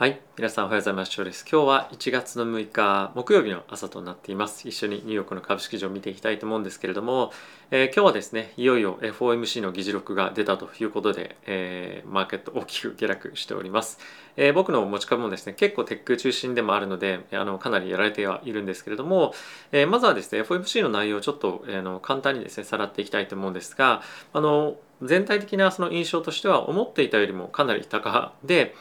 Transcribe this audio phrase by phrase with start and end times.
[0.00, 0.18] はい。
[0.38, 1.22] 皆さんおはようございます。
[1.22, 1.44] です。
[1.46, 4.66] 今日は1月の6日木曜日の朝となっています。
[4.66, 7.32] 一緒にニューヨークの株式市場を見ていきたいと思うんですけれども、
[7.70, 13.98] えー、今日はですね、いよいよ FOMC の議事録が出たということで、えー、マーケット大きく下落しております。
[14.38, 19.34] えー、僕の持ち株もですね、結構テック中心でもあるので、あのかなりやられてはいるんですけれども、
[19.70, 24.00] えまずはですね、FOMC の内容をちょっと、えの簡単にですね、さらっていきたいと思うんですが、
[24.32, 28.74] あの全体的なその印象としては思っていたよりもかなり高で、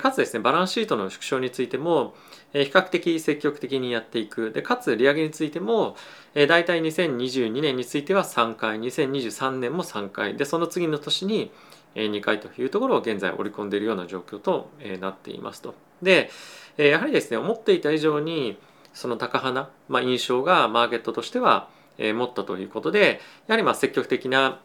[0.00, 2.14] かつですねバランスシートの縮小についても、
[2.52, 4.50] 比較的積極的にやっていく。
[4.52, 5.96] でかつ利上げについても、
[6.34, 10.36] え大体2022年については3回2023年も3回。
[10.36, 11.50] でその次の年に
[11.94, 15.74] 2回というところを現在織り込んでいるような状況となっていますと。
[16.02, 16.30] で
[16.76, 18.58] やはりですね思っていた以上に
[18.92, 21.68] その高派な、まあ、印象がマーケットとしては
[21.98, 24.60] 持ったということでやはりまあ積極的な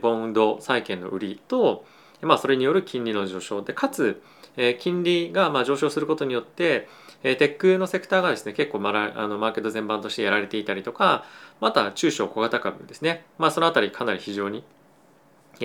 [0.00, 1.84] ボンド債券の売りと、
[2.20, 3.62] まあ、それによる金利の上昇。
[3.62, 4.22] でかつ
[4.56, 6.88] え金利がま上昇することによって、
[7.22, 11.24] えテックのセクターがですね結構マラあのマーケット全般としてやられていたりとか
[11.60, 14.64] また中小小型株ですね、まあ、その辺りかなり非常に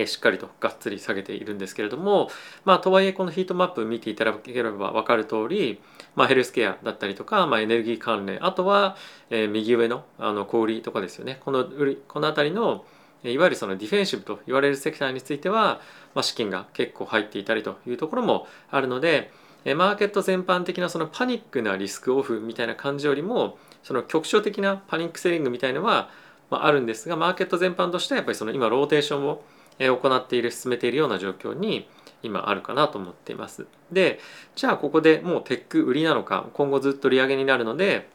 [0.06, 2.30] しっかりとがっつり下げているんですけれども、
[2.64, 5.80] まあ、とはいえこのヒートマップ見ていただければ分かる通り、
[6.14, 8.96] まあ、ヘルスケアだったりとか、まあ、エネルギー関連あとは、
[9.30, 11.40] えー、右上のあの小売とかですよね。
[11.44, 12.84] このこの辺りの
[13.24, 15.80] いわゆるそのディフェンシブと言われるセクターについては、
[16.14, 19.32] まあ、資金が結構入っていたりというところもあるので
[19.64, 26.10] マーケット全般的なそのパニックなリスクオフみたいな感じよりもその局所的なパニックセリングみたいのは、
[26.50, 29.42] まあ、あるんですがマーケット全般としてはやっぱりその今ローテーションを
[29.78, 31.88] 行っている進めているような状況に
[32.22, 33.66] 今あるかなと思っています。
[33.92, 34.18] で
[34.56, 38.08] じゃあここでもうテック売りなのか今後ずっと利上げになるので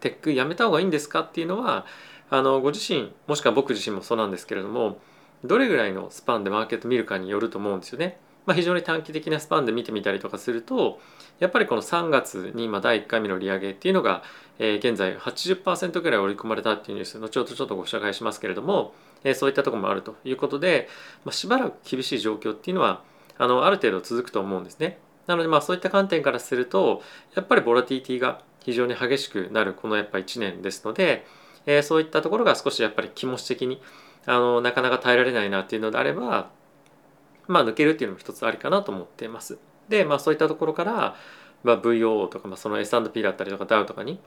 [0.00, 1.86] テックやめた方がいいんですかっていうのは
[2.32, 4.96] あのご自身もしくは僕自身もそうなんですけれども
[5.44, 8.18] どれぐらいのスパンでマーケット見るかによると思うんですよね。
[8.46, 10.98] まあ、非常に短期的なスパンで見てみたりとかすると
[11.40, 14.22] やっぱりこの3月に今第1回目の利上げっていうのが、
[14.58, 18.94] えー、現在80%ぐらい織り込まれたっていうニュース後ほどちょっとご紹介しますけれども、
[19.24, 20.88] えー、そういったところもあるということで、
[21.26, 23.02] まあ、しばらく厳しい状況っていうのは
[23.36, 24.98] あのある程度続くと思うんですね。
[25.26, 27.02] なのでまあそういった観点からすると
[27.36, 31.26] やっぱりボラティティが非常に激しくなるこのやっぱ1年ですので、
[31.66, 33.80] えー、そういったところが少しやっぱり気持ち的に
[34.26, 36.50] あのなかなか耐えられないなっていうのであれば
[37.48, 39.58] まあ抜けるっていうのも一つありかなと思っています。
[39.88, 41.16] でまあそういったところから、
[41.64, 44.20] まあ、VO とか、まあ、その S&P だったりとか DAO とかに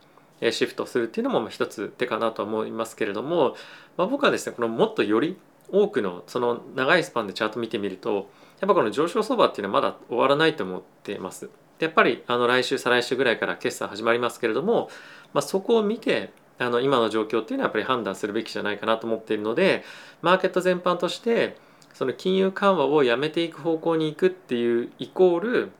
[0.51, 3.55] シフトするっていうのも一つ手かなと思いますけれども、
[3.97, 5.37] まあ、僕はですねこのもっとより
[5.71, 8.29] 多くのその長いスパンでチャート見てみると
[8.59, 11.49] やっぱこの上昇相場っていうのはまだ終わらないと思っています。
[11.79, 14.89] でやっぱりあの来週再来週ぐらいから決算始まりますけれども、
[15.33, 19.83] まあ、そこを見てあの今の状況っていうのはやっぱり判断するべきじゃないかなと思っているので
[20.21, 21.57] マーケット全般として
[21.93, 25.71] その金融緩和をやめていく方向に行くっていうイコール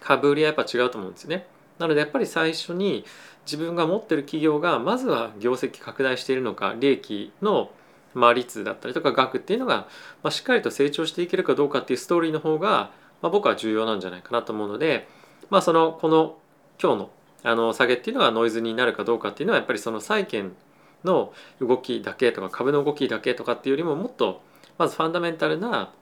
[0.00, 1.46] 株売りはやっぱ違うと思うんですね。
[1.78, 3.04] なのでやっぱり最初に
[3.46, 7.70] 自分が持ってる企業がまずは業績拡大しているのか利益の
[8.14, 9.88] まあ率だったりとか額っていうのが、
[10.22, 12.90] まあ、しっかりと成長していけるかどうかっていうストーリーの方が、
[13.22, 15.08] まあ、僕は重要なんじゃないかなと思うので、
[15.50, 16.36] まあ、そのこの
[16.82, 17.10] 今日の
[17.42, 20.52] あの下げっていうのがノイズになるかどうかっていうのはやっぱりその債券
[21.04, 24.42] の動きだけとか株の動きだけとかっていうよりももっと
[24.76, 25.92] まずファンダメンタルな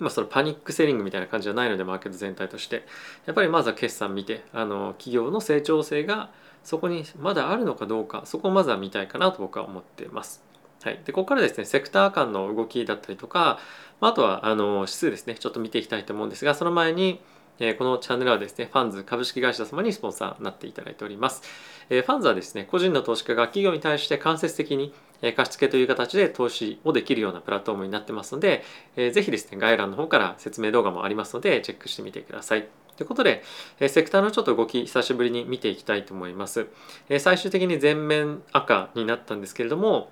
[0.00, 2.86] まあ、そのパニックセリングみたいな感じじゃないのでマーケット全体として
[3.26, 6.30] やっぱりまずは決算見てあの企業の成長性が
[6.64, 10.42] そこにまだあるのかどうかそこをまずは見たいかなと僕は思っています。
[10.82, 13.58] はい、でここからですねセクター間の動きだったりとか
[14.00, 17.20] まああとはあの指数ですねちょっと見ていきたいと思うんですがその前に
[17.60, 21.42] えこのチャンネルはですね、ファンズ株式会社様にスポンサーになっていただいております。
[21.90, 24.94] えファンズはですね、個人の投資家が企業に対して間接的に
[25.36, 28.64] 貸付という形で投資をできるようなプラットフォームになってますので、
[28.96, 32.66] えぜひですね、概要欄の方から説明動画もありますので、チェックしてみてください。
[32.96, 33.42] ということで、
[33.78, 36.66] えセクターのちょっと動き、久しぶりに見ていきたいと思います。
[37.10, 40.10] え最終的に全面赤になったんですけれども、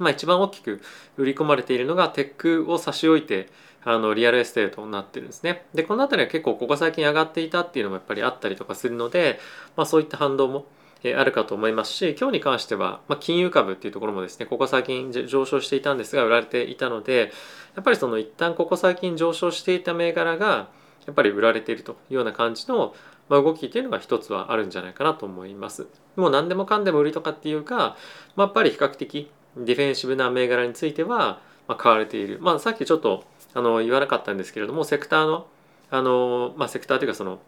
[0.00, 0.80] まあ、一番大きく
[1.16, 3.48] 売り込まれているのが tech を差し置いて
[3.84, 5.64] あの real estate になってるんですね。
[5.74, 9.40] でこの辺りは結構ここ最近上がっていたっていうのもやっぱりあったりとかするので、
[9.76, 10.66] まあ、そういった反動も
[11.02, 17.32] あるかと思いますし今日に関しては、まあ、金融株っていうところもですねここ最近上昇していたんですが売られていたので
[17.74, 20.68] やっぱりその一旦ここ最近上昇していた銘柄が
[21.06, 22.94] やっぱり売られているというような感じの
[23.30, 25.86] まあ動きっていうのが一つはあるんじゃないかなと思います。
[26.16, 27.96] もう何でもかんでも売りとかっていうか、
[28.36, 33.24] まあ、やっぱり比較的ディフェンシブな銘柄については、ま買われている、まあ、さっきちょっと
[33.54, 35.46] あの言わなかったんですけれどもセクターの
[35.90, 37.40] あの、まあ、セクターというかその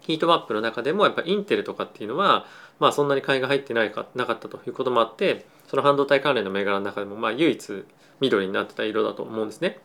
[0.00, 2.46] ヒートマップの中でもやっぱインテルとかっていうのは、
[2.78, 7.84] まあ、そんなに買いが入ってないかなかったということもあってその半導体関連の銘柄の中でもまあ唯一
[8.20, 9.78] 緑になってた色だと思うんですね。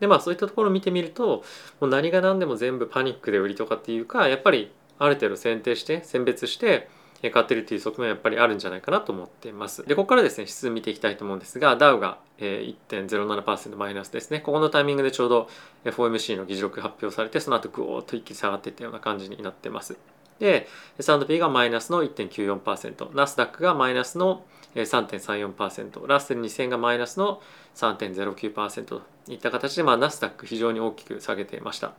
[0.00, 1.44] でまあそういったところを見てみると
[1.80, 6.88] もう何が何でも全部パニックで売りとかっていうかやっぱりある程度選定して選別して
[7.30, 9.86] 買ってるっていう側面はやっぱりあるんじゃないかなと思っています。
[9.86, 14.40] で、ここからですね、指数見ていきたいと思うんですが、ダウが1.07%マイナスですね。
[14.40, 15.48] ここのタイミングでちょうど
[15.84, 19.96] FOMC の議事録発表されて、その後グーッと一気に下がっていったような感じになってます。
[20.38, 20.66] で、
[20.98, 27.40] S&P がマイナスの1.94%、ナスダックがマイナスの3.34%、ラッセル2000がマイナスの
[27.76, 31.92] 3.09%といった形で、まあ、ナスダック非常に大きく下げていました。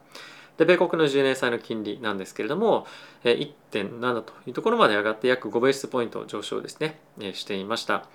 [0.58, 2.86] で米国の10年債の金利なんですけれども
[3.24, 7.00] 1.7というところまで上がって約5ベースポイント上昇ですね
[7.34, 8.06] していました。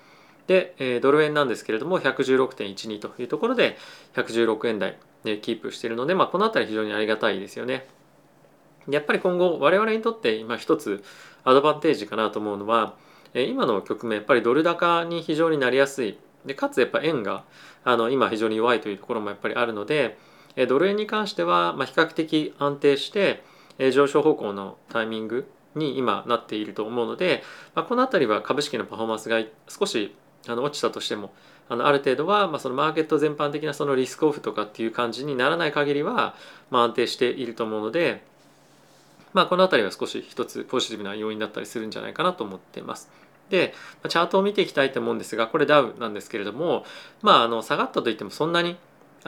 [0.47, 3.77] でドル円なんですけれども116.12というところで
[4.15, 4.99] 116円台
[5.43, 7.87] キープしているので、まあ、この辺り非常にありがたいですよね。
[8.89, 11.05] やっぱり今後我々にとって今一つ
[11.45, 12.95] アドバンテージかなと思うのは
[13.35, 16.19] 今の局面やっぱりドル高に非常になりやすい。
[16.47, 17.45] でかつやっぱ円が
[17.85, 20.17] あの今非常に弱いというところもやっぱりあるので
[20.67, 23.43] ドル円に関しては、ま比較的安定して
[23.79, 27.43] え上昇方向のタイミングに今なっていると思うので、
[27.75, 30.15] まあ、この辺りは株式のパフォーマンスが少し
[30.47, 31.33] あの落ちたとしても
[31.69, 36.35] あのある程度は、まあ、そのマーケット全般的なそのリスクオフとかっていう感じにならない限りは、
[36.71, 38.23] まあ、安定していると思うので、
[39.33, 43.11] まあ、この辺りは少し一つポジティブな要因だったりするんじゃないかなと思っています。
[43.51, 43.73] で
[44.09, 46.85] チャートを見ていきたいと思うんですがこれダウなんですけれども、
[47.23, 48.77] まあ、あの下がったといってもそんなに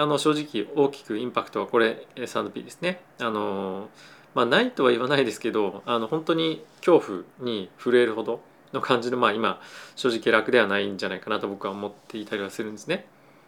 [0.00, 3.02] あの正直大きくインパクトはこれ S&P ですね。
[3.18, 3.90] あの
[4.34, 8.40] まあ、ないとは言わないですけどあの本当に恐怖に震えるほど
[8.72, 9.60] の感じのまあ今
[9.96, 13.06] 正直楽ではないんじゃないかなと僕は思っていたりはするんですね。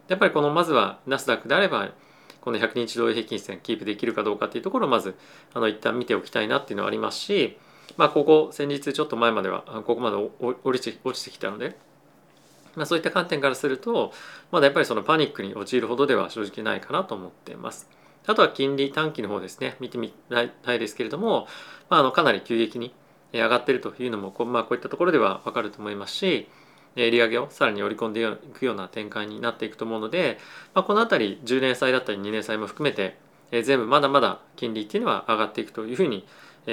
[0.09, 1.89] やっぱりこのまずはナスダックであれば
[2.43, 5.15] この100日同意平均線キープできるかどうかっていうところをまず
[5.55, 7.57] あの一旦見ておきたいなっていうのはありますし、
[7.97, 10.17] まあ、ここ先日ちょっと前まではここまで
[10.65, 11.79] 落ちてきたので
[12.77, 14.13] まあ、そういった観点からすると
[14.51, 17.89] まだやっぱりそのパニックに陥るほどでは正直ないかなと思っています。
[18.27, 21.49] あとは金利短期の方ですね見てみたいですけれども、
[21.91, 22.95] まあ、あのかなり急激に
[23.33, 26.49] 上がっているというのもこ,、まあ、こういったところでは分かると思いますし
[26.95, 30.39] 利上げをさらに織り込んでいくような展開になっていくと思うので、
[30.75, 33.17] まあ、この辺り10年債だったり2年債も含めて
[33.51, 36.27] 全部まだまだ金利っていうのは上がっていくというふうに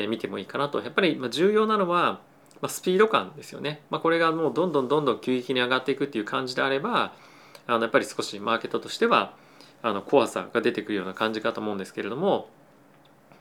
[0.10, 2.20] 見てもいいかなとやっぱり重要なのは
[2.62, 7.14] まあ、スピード感ですよね、まあ、これがもうどんどんどんどん急激に上がっていくっていう感じであれば
[7.68, 9.34] あのやっぱり少しマーケットとしては
[9.82, 12.50] あの怖さが出てくるような感じかと思うんですけれども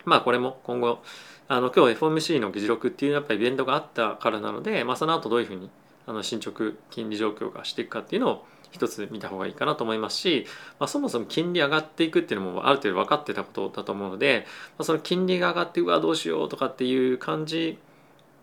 [0.05, 1.01] まあこれも今後
[1.49, 5.71] あの今日 FOMC の議事録っていうやっぱりイベントがあったからなので、まあ、その後どういうふうに
[6.07, 10.47] あの進捗金利状況がしていくかっていうのを一つ見た方がいいかなと思いますし、
[10.79, 17.79] まあ、そもそも金利上がっていくっていうのもある程度分かってたことだと思うので、まあ、その金利が上がってうわどうしようとかっていう感じ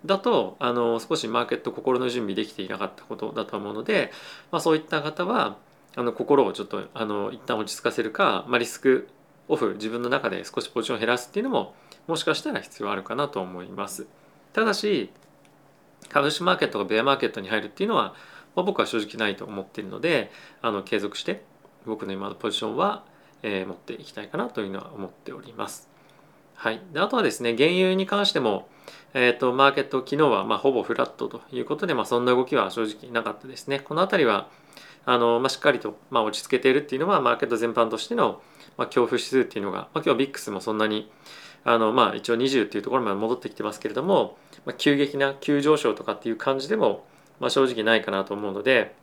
[0.06, 4.12] だとあの少しマーケット心の準備できていなかったことだと思うので、
[4.52, 5.58] まあ、そういった方は
[5.96, 9.08] あの心をちょっとあの一旦落ち着かせるか、まあ、リスク
[9.48, 11.74] オフ自分の中で少しポジションを減らすっていうのも
[12.08, 14.08] もしかしたら必要あるかなと思います。
[14.54, 15.12] ただし
[16.10, 18.14] 株式マーケットがベアマーケットに入るっていうのは、
[18.56, 20.32] まあ、僕は正直ないと思っているので
[20.62, 21.44] あの継続して
[21.86, 23.04] 僕の今のポジションは、
[23.44, 25.90] えー、持っていきたいかなというのは思っております。
[26.56, 28.70] はい、であとはですね原油に関しても
[29.14, 33.80] えーと、マーケット昨日はまほぼフラットということで、まあ、そんな動きは正直なかったですね。
[33.80, 34.50] この辺りは
[35.06, 38.42] あの、まあ、しっかりとま落ち着けているっていうのはマーケット全般としての
[38.78, 41.10] ま恐怖指数っていうのが、まあ、今日ビックスもそんなに
[41.64, 47.06] あの、まあ、一応20っていうところまで戻ってきてますけれども、まあ、急激な急上昇とかっていう感じでも、
[47.40, 48.96] まあ、正直ないかなと思うので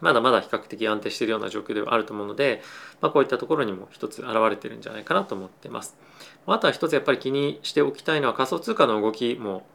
[0.00, 2.62] まだまだ比較的安定しているような状況ではあると思うので、
[3.00, 5.96] まあ、こういったところにも一つ現れてるんじゃないかなと思ってます。
[6.46, 9.66] あとは一つやっぱり気にしておきたいのは仮想通貨の動きも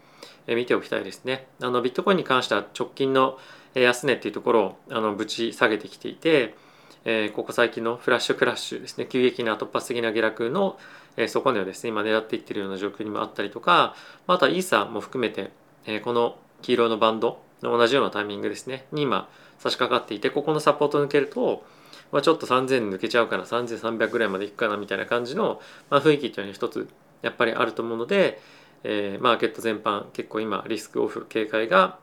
[0.48, 1.48] 見ておきたいですね。
[1.62, 3.38] あのビットコインに関しては直近の
[3.74, 6.56] 安値っていうところをあのぶち下げてきていて、
[7.04, 10.80] え、ここ最近のフラッシュクラッシュですね急激な突発的な下落の、
[11.18, 15.52] え、底値をですね今狙っていってるような状況にもあったりとかあとはイーサも含めて、
[15.86, 21.64] え、この黄色のバンドの同じようなタイミングですねに今差し掛かっていてここのサポート抜けると
[22.12, 25.60] まあ、ちょっと3000抜けちゃうから3300ぐらいまでいくかなみたいな感じの、
[25.90, 26.88] まあ、雰囲気っていうのは一つ
[27.22, 28.40] やっぱりあると思うので、
[28.84, 31.98] えー、マーケット全般結構今リスクオフ警戒が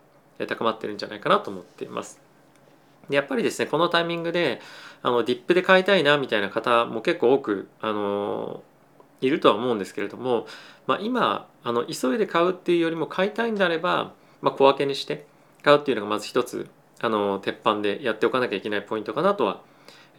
[0.48, 2.20] 高まってるんじゃないかなと思っています。
[3.08, 4.60] やっぱりですねこのタイミングで
[5.02, 8.62] あのディップで買いたいなみたいな方も結構多く、あの
[9.20, 10.46] いるとは思うんですけれども、
[10.86, 15.24] まあ、今あの急いで買うっていうよりも買いたいんであれば、まあ、小分けにして
[15.62, 16.68] 買うっていうのがまず一つ
[17.02, 19.60] あの鉄板でやっておかなきゃいけないポイントかなとは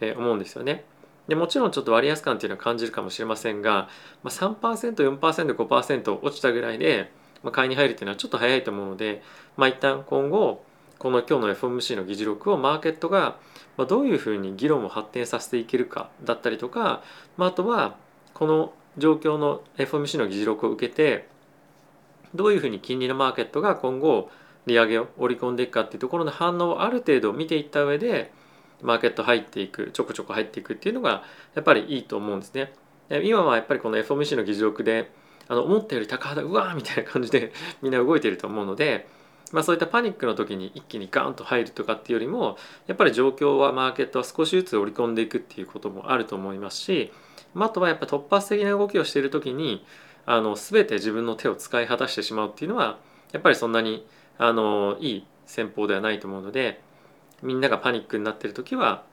[0.00, 0.84] え思うんですよね。
[1.28, 3.88] でもちろんちょっと割安感っていうのは感じるかもしれませんが、
[4.22, 7.10] まあ、3%、4%、5%落ちたぐらいで、
[7.42, 9.22] まあ、買いに入るっていうのはちょっと早いと思うので、
[9.56, 10.62] まあ、一旦今後
[10.98, 13.38] この今日の FOMC の議事録をマーケットが
[13.88, 17.02] どういうふうに議論を発展させていけるかだったりとか、
[17.38, 17.96] まあ、あとは
[18.34, 21.26] この状況の FOMC の議事録を受けて
[22.34, 24.28] どういうふうに金利のマーケットが今後
[24.66, 28.32] 利上げを織り込んでいくかっていうところの反応をある程度見ていった上で
[28.82, 31.22] マーケット入っていくちょこちょこ入っていくっていうのが
[31.54, 32.72] やっぱりいいと思うんですね。
[33.22, 35.10] 今はやっぱりこの FOMC の議事録で
[35.48, 37.52] あの思ったより高肌うわーみたいな感じで
[37.82, 39.06] みんな動いていると思うので、
[39.52, 42.56] まあ、そういったパニックの時に一気にガーンと入るとかっていうよりも
[42.86, 47.12] やっぱり状況はマーケットは少しずつ織り込んでいくっていうこともあると思いますし、
[47.52, 49.84] まあ、あとはやっぱ突発的な動きをしている時に
[50.26, 52.98] あの全て自分の手を使い果たしてしまうっていうのは
[53.32, 54.06] やっぱりそんなに
[54.38, 56.80] あのいい戦法ではないと思うので
[57.42, 59.04] みんながパニックになっている時は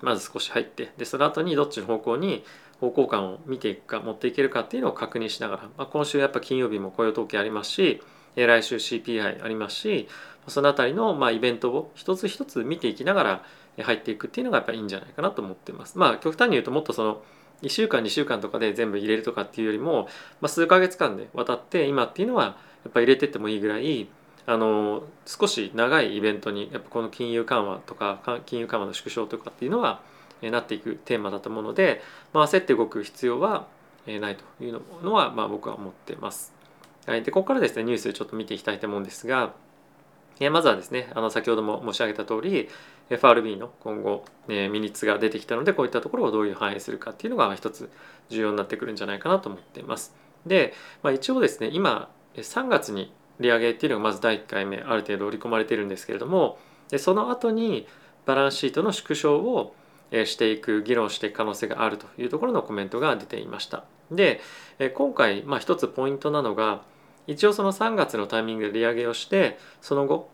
[0.00, 2.44] まず少し入ってでその後にどっちの方向に
[2.80, 8.00] 方向感を見ていくか持っていけるかっていうのを確認しながら、まあ、今週やっぱ金曜日も雇用統計ありますし
[8.36, 10.08] 来週 CPI ありますし
[10.46, 13.44] その辺りのまあイベントを一つ一つ見ていきながら
[13.82, 15.98] 入っていくっていうのがやっぱいいんじゃないかなと思ってます。
[15.98, 17.22] まあ極端に言うともっとその
[17.62, 20.04] 1週間2週間とかで全部入れるとかっていうよりも、
[20.40, 22.54] まあ、数ヶ月間で渡って今っていうのはや
[22.88, 24.08] っぱ入れてってもいいぐらい
[24.48, 30.00] あの少し長いイベントにやっぱこの金融緩和とか金融緩和の縮小とかっていうのは
[30.40, 32.00] なっていくテーマだと思うので、
[32.32, 33.66] まあ、焦って動く必要は
[34.06, 36.54] ないというのは、まあ、僕は思ってます。
[37.04, 39.52] はい、でここからですねニュースちょっと見ていきたいと思うんですが
[40.50, 42.70] まずはですねあの先ほども申し上げた通り
[43.10, 47.90] FRB の今後、えミニッツが出てきたのでこういったところをどういう反映するかっていうのが一つ
[48.30, 50.14] 重要になってくるんじゃないかなと思っています。
[50.46, 56.58] で、まあ、一応ですね今3月に利上げっていうのがまず第1回目ある程度織り込まれてるんですけれども
[56.90, 57.86] でその後に
[58.26, 59.74] バランスシートの縮小を
[60.12, 63.84] していく議論していく可能性があるというところのコメントが出ていました。
[64.10, 64.40] で
[64.94, 66.82] 今回、まあ、一つポイントなのが
[67.26, 70.30] 一応その3月のタイミングで利上げをしてその後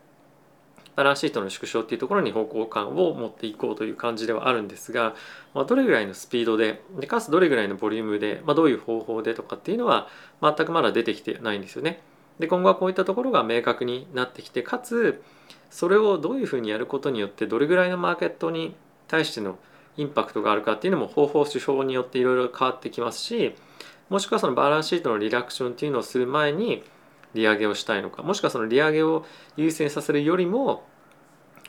[0.94, 5.16] バランスシートの縮小っていうところに方向感を持っていこうという感じではあるんですが、
[5.52, 10.08] まあ、どれぐらいのスピードででかつどれぐらいのボリュームで、まあ、どういう方法でとかっていうのは
[10.40, 12.00] 全くまだ出てきてないんですよね。
[12.38, 15.22] で今後はこういったところが明確になってきてかつ
[15.70, 18.74] それをどういうふうにやることによってどれぐらいのマーケットに
[19.08, 19.58] 対しての
[19.96, 23.54] インパクトがあるかっていうのも方法手法によっていろいろ変わってきますし
[24.08, 26.82] もしくはそのバランスシートのリダクションっていうのをする前に
[27.34, 29.24] 利上げをしたいのかもしくはその利上げを
[29.56, 30.84] 優先させるよりも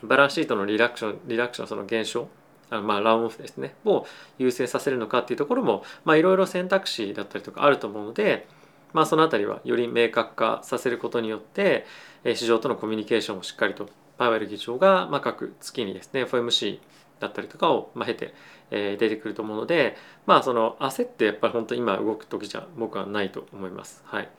[0.02, 2.28] バランスシートのリダクションリダクションその減少
[2.70, 4.06] あのまあラウンオフですねを
[4.38, 5.82] 優先させるのかっていうところも
[6.14, 8.46] いろいろ選択肢だったりとかあると思うので、
[8.96, 11.84] まあ、その辺りはより明確化させることによって
[12.34, 16.78] 市場とのコミュニケーションをしっかりとパウエル議長がま各月にですね FOMC
[17.20, 18.32] だったりとかをま経て
[18.70, 24.02] 出てくると思うのでまあその焦ってやっぱり本当に今動く時じゃ僕はないと思います。
[24.06, 24.30] はい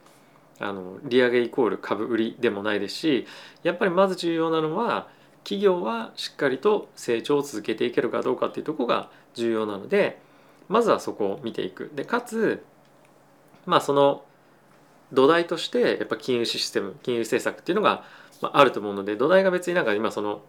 [0.60, 3.28] あの利上げイコール株売りでもないですし
[3.62, 5.08] やっぱりまず重要なのは
[5.44, 10.20] 企業はしっかりと成長を続けていけるかどうかっていうとこが重要なので
[10.68, 12.66] まずはそこを見ていくでかつ
[13.68, 14.24] まあその
[15.12, 18.04] 土台としてやっぱ金融システム金融政策っていうのが
[18.42, 20.42] あると思うので土台が別になんか今その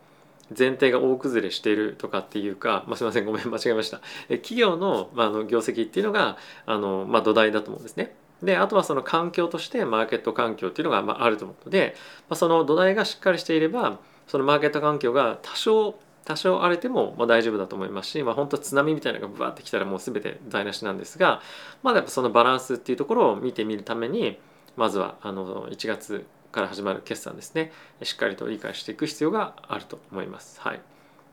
[0.57, 8.15] 前提が大崩れしているとかっていうか、まあ、すいませんごめん間違えました企業の,、まあ、の業績っていうのがあの、まあ、土台だと思うんですね。
[8.43, 11.97] であとはその環境としてマーケット環境っていうのがまああると思うので、
[12.29, 13.99] まあ、その土台がしっかりしていれば
[14.29, 15.99] そのマーケット環境が多少
[16.29, 21.41] 多少荒れてもまあ大丈夫だと思いますし、まあ、本当津波みたいなのがブワーってきたらもう全て台無しなんですが
[21.83, 24.39] まだやっぱそのバランスっていうところを見てみるために
[24.77, 27.73] まずはあの1月から始まる決算ですね。
[28.03, 30.61] しっかりと理解していく必要があると思います。
[30.61, 30.81] はい、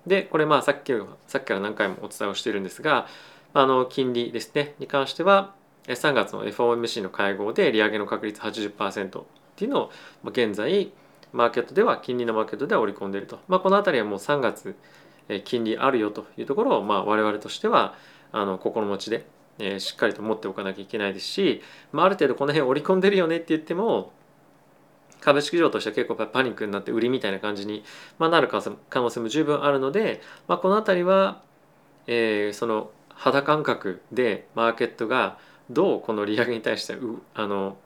[0.07, 0.93] でこれまあさっき
[1.27, 3.07] さっきから何回もお伝えをしているんですが
[3.53, 4.75] あの金利ですね。
[4.79, 5.53] に関しては
[5.87, 9.23] 3月の FOMC の会合で利上げの確率80%っ
[9.57, 9.91] ていうのを
[10.23, 10.93] 現在
[11.35, 14.75] マーケットでは金利のマーケットでは織り込んでいると、まあ、この辺りはもう3月
[15.43, 17.95] 金利あるよというところをまあ我々としては
[18.31, 19.25] あの心持ちで
[19.59, 21.61] えしっかりと持っておかなきゃいけないですし、
[21.91, 24.11] まあ、ある程度この辺織り込んでるよねって言っても
[25.21, 27.83] 株式上としては結構パニックになって売りみたいな感じに、
[28.19, 28.61] ま、なる可
[29.01, 31.41] 能性も十分あるので、まあ、この辺りは、
[32.05, 35.37] えー、その肌感覚でマーケットが
[35.69, 36.95] どうこの利上げに対して
[37.33, 37.77] あの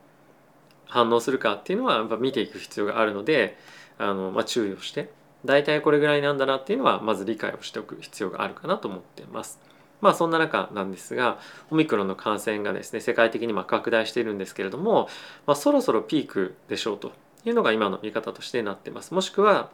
[0.89, 3.57] 反応するかっていうのはやっぱ見ていく必要があるので
[3.97, 5.09] あの、まあ、注意をして
[5.45, 9.59] 大体これぐらいなんだなっていうのはまず理解をしておく必要があるかなと思っています。
[10.01, 15.09] まあそんな中なんですがオミクロンの感染がですね世界的にま拡大しているんですけれども、
[15.45, 17.11] まあ、そろそろピークでしょうと
[17.45, 19.13] いうのが今の見方としてなってます。
[19.13, 19.69] もしくは、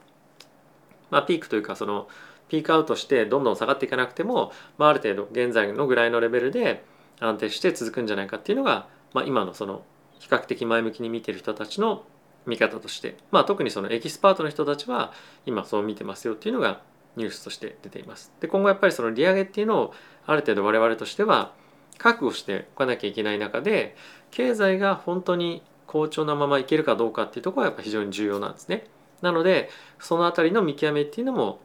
[1.12, 2.08] まあ、ピークというかその
[2.48, 6.84] ピークアウトしてどんどん下がっていかなくても、まあ、ある程度現在のぐらいのレベルで
[7.20, 9.84] 安定して続くんじゃないかっていうのが、まあ、今のその
[10.26, 12.04] 比較的前向きに見てる人たちの
[12.48, 15.14] 見方として、まあ、特にそのエキスパートの人たちは
[15.46, 16.82] 今そう見てますよっていうのが
[17.16, 18.34] ニュースとして出ています。
[18.40, 19.94] で今後やっぱりその利上げっていうのを
[20.26, 21.54] ある程度我々としては
[22.00, 23.96] 覚悟しておかなきゃいけない中で
[24.32, 28.88] 経済が本当に好調なままいけるかどうかっていうところはやっぱ非常に重要なんですね。
[29.22, 31.60] なのでその辺りの見極めっていうのも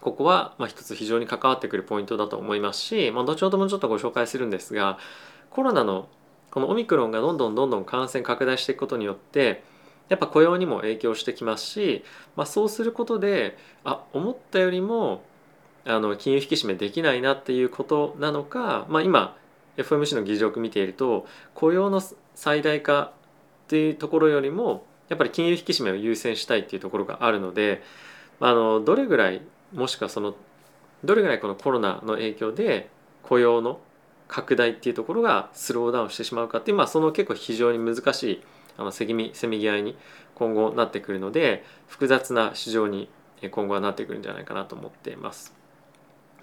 [0.00, 4.98] ここはまあ一つ非常に関わってくるポイントだと思いますし、まあ、後ほどもちょっとご紹介するんですが
[5.50, 6.08] コロナの
[6.54, 9.64] このオミクロンがどんどんどんどん感染拡大していくことによって
[10.08, 12.04] やっぱ雇用にも影響してきますし、
[12.36, 15.24] まあ、そうすることであ思ったよりも
[15.84, 19.36] あの金融引き締めできないなっていうことなのか、まあ、今
[19.76, 22.00] FMC の議事録見ていると雇用の
[22.36, 23.10] 最大化っ
[23.66, 27.82] ていうところよりもやっぱり金融引き締めを優先したいっていうところがあるので
[28.38, 29.42] あのどれぐらい
[29.72, 30.36] もしくはその
[31.02, 32.90] どれぐらいこのコロナの影響で
[33.24, 33.80] 雇用の
[34.28, 38.42] 拡大っていうところがスローダウンしてしまうかっていう、まあ、その結構非常に難しい
[38.76, 39.96] あのせぎみせめぎ合いに
[40.34, 43.08] 今後なってくるので複雑な市場に
[43.50, 45.54] 今後はなってくるんじゃないかなと思っています。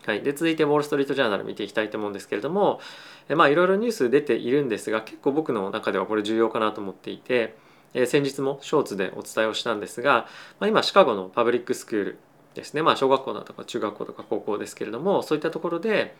[0.05, 2.79] はい、で続いてウォール・ストリート・ジャーナル見ていきたいと思うんですけれども
[3.29, 7.55] まあいろいろニュース出ているんですが結構僕の中ではこれ重要かなと思っていて、
[7.93, 10.25] え先日も Shorts でお伝えをしたんですが、
[10.59, 12.19] まあ、今シカゴの public school
[12.55, 16.15] ですね、まあ、小学校だとか中学校とか高校ですけれどもそういったところで、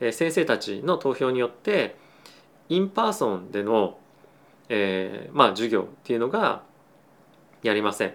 [0.00, 1.96] え先生たちの投票によって
[2.68, 3.98] in person での、
[4.68, 6.62] えー、まあ、授業っていうのが
[7.62, 8.12] やりませんっ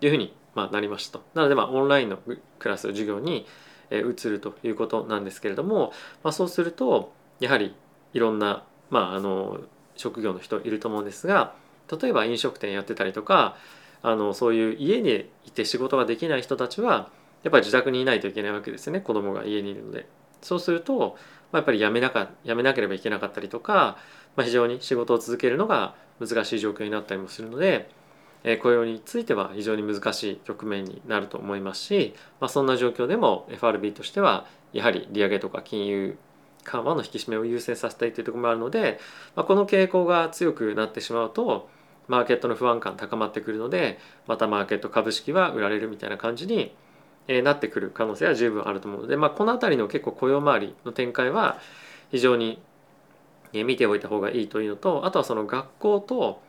[0.00, 1.20] ていうふうに、まあ、なりました。
[1.34, 2.18] なので、まあ、オンラインの
[2.58, 3.46] クラス授業に
[3.90, 7.74] え移るということなんですけれども、まあ、そうするとやはり
[8.12, 9.60] いろんな、まあ、あの
[9.96, 11.54] 職業の人いると思うんですが
[12.00, 13.56] 例えば飲食店やってたりとか
[14.02, 17.10] あのそういう家にいて仕事ができない人たちは
[17.42, 20.06] やっぱり自宅にいないといけないわけですよね子供が家にいるので。
[20.44, 21.16] そうすると、
[21.50, 23.96] まあ、やっぱりやめなかやめなければいけなかったりとか、
[24.36, 27.90] まあ、非常に仕事を続けるのが難しい状況になったりもするので、
[28.44, 36.18] え雇用については非常に難しい局面になると思いますし、まあ、そんな状況でも FRB としてはやはり利上げとか金融
[36.64, 38.98] 緩和の引き締めを優先させたいというところもあるので、
[39.34, 41.68] まあ、この傾向が強くなってしまうと
[42.06, 46.74] マーケットの不安感高まってくるのでまたマーケット株式は売られるみたいな感じに
[47.28, 51.58] えなってくる可能性は十分あると思うので、まあ、この辺りの結構雇用周りの展開は
[52.10, 52.60] 非常に
[53.52, 56.42] 見ておいた方がいいというのとあとはその学校と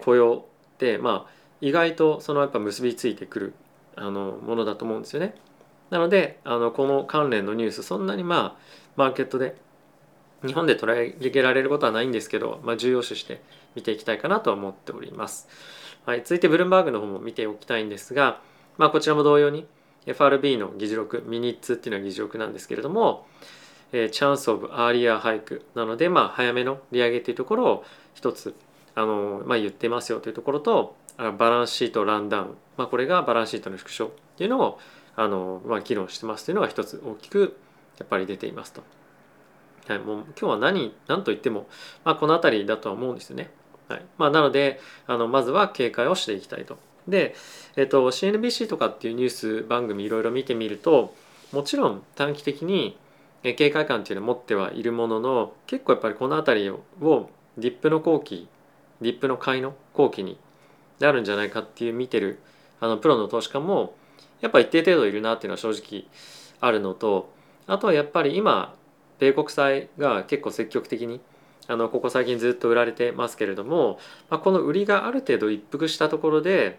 [0.00, 3.54] 雇用ってまあ意外とそのやっぱ結びついてくる
[3.96, 5.34] あのものだと思うんですよね。
[5.90, 8.60] なのであのこの関連のニュースそんなにまあ
[8.96, 9.56] マーケットで
[10.46, 13.40] 日本で捉え上げられることはないんですけど、まあ、重要視して
[13.74, 15.48] 見ていきたいかなと思っております。
[16.04, 18.40] はい、続いてブルームバーグの方も見ておきたいんですが、
[18.76, 19.66] まあ、こちらも同様に
[20.06, 23.26] FRB の議事録ミニッツっていうのは議事録なんですけれども、
[23.92, 28.54] えー、チャンスオブアーリアハイクなので、まあ、早めの利上げというところを一つ
[28.94, 34.78] あの、まあ、言ってますよというところとバランスシートランダウン、まあ、これがバランスシートの縮小っていうのを
[35.16, 37.56] あの、まあ、議論してますというのが一つ大きく
[37.98, 38.82] やっぱり出ていますと。
[39.86, 41.66] はい、もう今日は何何と言っても、
[42.04, 43.50] まあ、この辺りだとは思うんですよね。
[43.88, 46.78] はいまあ、なのであのまずは警戒をしていきたいと。
[47.08, 47.34] で、
[47.76, 51.14] えっと、CNBC とかっていうニュース番組いろいろ見てみると
[51.52, 52.96] もちろん短期的に
[53.42, 56.80] 警戒感っていうのを持ってはいるものの結構やっぱりこの辺りを
[57.58, 58.48] ディップの後期
[59.02, 60.38] ディップの買いの後期に
[60.98, 62.40] なるんじゃないかっていう見てる
[62.80, 63.94] あのプロの投資家も
[64.40, 66.04] やっぱ一定程度いるなっていうのは正直
[66.60, 67.32] あるのと
[67.66, 68.74] あとはやっぱり今
[69.18, 71.20] 米国債が結構積極的に
[71.66, 76.78] あのここ最近ずっと売られてますけれども、まあ、この売りがある程度一服したところで、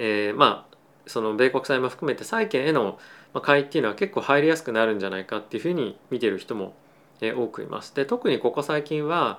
[0.00, 2.98] えー、まあその米国債も含めて債券への
[3.42, 6.74] 買いっていうのは結構入りやすくなるんじゃないかっていうふうに見てる人も
[7.20, 7.94] 多くいます。
[7.94, 9.38] で特にここ最近は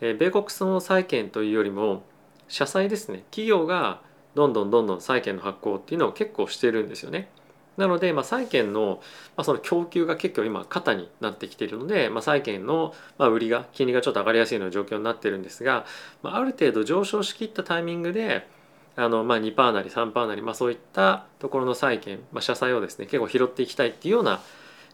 [0.00, 2.02] 米国の債券というよりも
[2.48, 4.00] 社債ですね企業が
[4.34, 7.28] どんどんどんどん債券の発行っていうのを結構してるんですよね。
[7.76, 9.00] なので、まあ、債券の,、
[9.36, 15.86] まあその供給が結構今肩になってきているので、まあ、債券の、まあ、売りが金利がちょっと上がりやすいような状況になってるんですが、
[16.22, 18.46] まあ、ある程度上昇しきったタイミングで
[18.96, 24.40] あの、まあ、2%なり3%なり、まあ、そういったところの債券、まあ、社債をですね結構拾っていきたいっていうような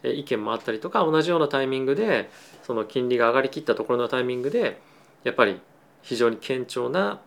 [0.03, 2.29] 意見もあったりとか同じようなタイミングで
[2.63, 4.79] その金利が上がりきったところのタイミングで
[5.23, 5.59] やっぱり
[6.01, 7.19] 非常に堅調な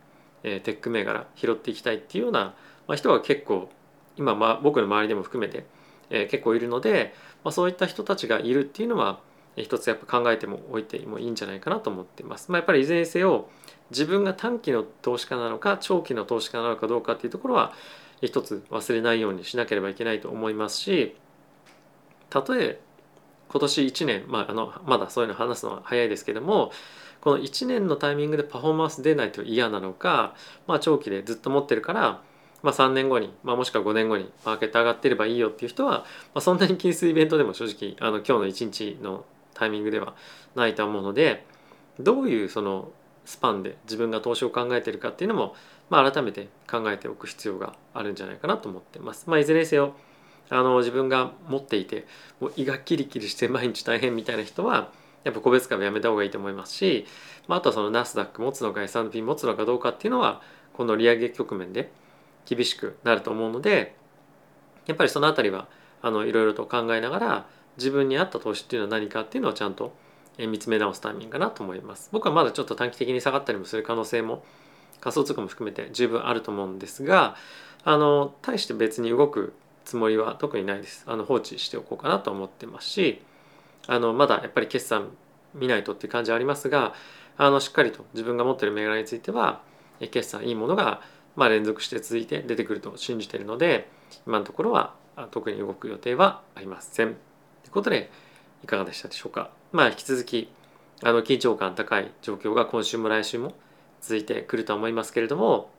[0.42, 2.54] テック銘柄拾っていきたいっていうような
[2.96, 3.70] 人が結構
[4.16, 5.66] 今まあ僕の周りでも含めて
[6.28, 9.20] 結構いるので、まあ、そういった人たちがいるっていうのは
[9.56, 12.50] 一つやっぱ考えてもおいてもいいんじゃないかなと思っています。
[12.50, 13.48] まあ、やっぱりいずれにせよ
[13.92, 17.72] 自分が短期の投資家なのか長期の投資家なのかどうかっていうところは
[18.20, 21.16] 一つ忘れないようにしなければいけないと思いますし
[22.30, 22.80] たとえ
[23.48, 26.72] 今年1年、まあ、あのまだそういうの話すのは早いですけども
[27.20, 30.34] この1年のタイミングでパフォーマンス出ないと嫌なのか、
[30.66, 32.20] まあ、長期でずっと持ってるから、
[32.62, 36.00] まあ、3年後に、まあ、もしくは5年後にマーケット上がってればいいよっていう人は、
[36.34, 38.64] まあ、そんなに気にするイベントでも正直あの今日の1
[38.96, 39.24] 日の
[39.54, 40.14] タイミングでは
[40.56, 41.46] ないと思うので
[42.00, 42.90] どういうその
[43.24, 45.54] スパンで自分が投資を考えてるかっていうのも、
[45.90, 49.28] まあ、改めて考えておく必要があるんじゃないかなと思ってます。
[49.28, 49.94] まあ、いずれにせよ
[50.50, 52.06] あの自分が持っていて
[52.40, 54.90] もう胃がキリキリして毎日大変みたいな人は
[55.24, 57.06] やっぱ個別株やめた方がいいと思いますし、
[57.48, 60.42] まあ、あとはそのナスダック持つのか S&P 持つのかどうかっていうのは
[60.74, 61.90] この利上げ局面で
[62.44, 63.94] 厳しくなると思うので
[64.86, 65.68] やっぱりその辺りは
[66.02, 69.94] あのいろいろと考えながら自分に合った投資っていうのは何かっていうのをちゃんと
[70.38, 72.08] 見つめ直すタイミングかなと思います。
[72.12, 74.44] 僕はまだちょっと短期的に下がったりもする可能性も
[75.00, 77.36] 仮想通貨も含めて十分あると思うんですが
[77.84, 79.52] あの対して別に動く
[79.84, 83.20] つもりは特にないですあの放置しておこうかなと思ってますし
[83.88, 85.08] あのまだやっぱり決算
[85.54, 86.94] 見ないとっていう感じはありますが
[87.36, 89.60] あのしっかりと自分が持ってる銘柄については
[89.98, 91.02] 決算いいものが
[91.34, 93.88] まあ連続して続いて出てくると信じているので
[94.26, 94.94] 今のところは
[95.32, 97.08] 特に動く予定はありません。
[97.08, 97.16] とい
[97.68, 98.10] うことで
[98.62, 99.61] いかがでしたでしょうか？
[99.72, 100.48] まあ引き続き
[101.02, 103.54] あの緊張感高い状況が今週も来週も
[104.02, 105.70] 続いてくると思いますけれども、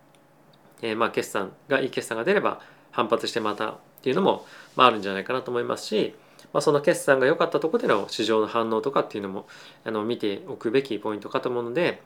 [0.81, 2.59] えー、まあ決算がいい決算が出れば
[2.91, 6.15] 反発してまたっていうのも、まあ、あるんじゃないかなと思いますし、
[6.51, 9.45] まあ、その決算が良かったところでの市場の反応とかっていうのも
[9.85, 12.01] あの見ておくべきポイントかと思うので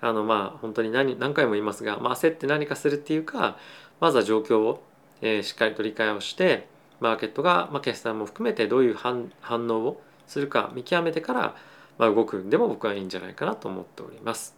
[0.00, 3.56] あのまあ本当に何何回も言いますが、まあ、焦って何かするっていうか
[4.00, 4.82] まずは状況を、
[5.22, 6.68] えー、しっかりと理解をして
[7.00, 11.56] マーケットが、まあ、決算も含めてどういう反反応をするか見極めてから、
[11.98, 14.54] まあ、動くんでも僕はいいんじゃないかなと思っております。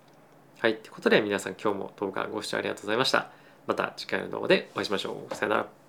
[0.59, 0.76] はい。
[0.76, 3.30] ということで皆さん今日も動画ご視聴ありがとうございました。
[3.66, 5.35] また次回の動画でお会いしましょう。
[5.35, 5.79] さよなら。